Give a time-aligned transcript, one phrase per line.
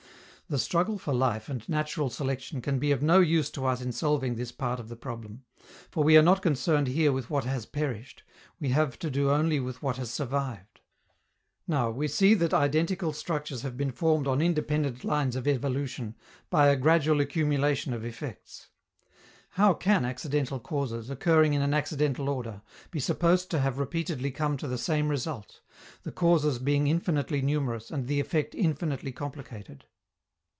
[0.49, 3.93] The struggle for life and natural selection can be of no use to us in
[3.93, 5.45] solving this part of the problem,
[5.89, 8.23] for we are not concerned here with what has perished,
[8.59, 10.81] we have to do only with what has survived.
[11.69, 16.15] Now, we see that identical structures have been formed on independent lines of evolution
[16.49, 18.67] by a gradual accumulation of effects.
[19.51, 22.61] How can accidental causes, occurring in an accidental order,
[22.91, 25.61] be supposed to have repeatedly come to the same result,
[26.03, 29.85] the causes being infinitely numerous and the effect infinitely complicated?